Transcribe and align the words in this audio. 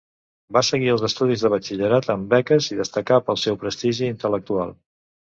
Va 0.55 0.61
seguir 0.67 0.87
els 0.93 1.03
estudis 1.07 1.43
de 1.45 1.49
batxillerat 1.53 2.07
amb 2.13 2.25
beques, 2.31 2.69
i 2.75 2.77
destacà 2.79 3.19
pel 3.27 3.39
seu 3.43 3.59
prestigi 3.65 4.09
intel·lectual. 4.15 4.73